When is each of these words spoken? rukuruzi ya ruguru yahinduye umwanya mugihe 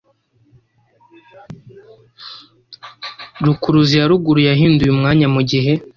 rukuruzi 3.45 3.95
ya 3.99 4.09
ruguru 4.09 4.39
yahinduye 4.49 4.89
umwanya 4.93 5.27
mugihe 5.35 5.73